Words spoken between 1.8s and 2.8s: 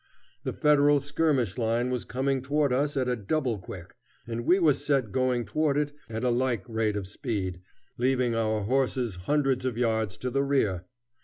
was coming toward